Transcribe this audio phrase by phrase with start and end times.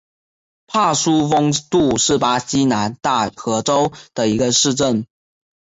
[0.65, 5.05] 帕苏丰杜是巴西南大河州的一个市镇。